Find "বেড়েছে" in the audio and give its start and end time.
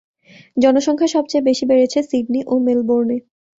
1.69-1.99